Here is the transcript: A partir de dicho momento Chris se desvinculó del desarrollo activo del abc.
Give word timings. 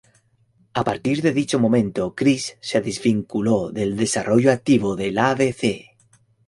A 0.73 0.83
partir 0.83 1.21
de 1.21 1.31
dicho 1.31 1.59
momento 1.59 2.15
Chris 2.15 2.57
se 2.59 2.81
desvinculó 2.81 3.69
del 3.71 3.95
desarrollo 3.95 4.51
activo 4.51 4.95
del 4.95 5.19
abc. 5.19 5.63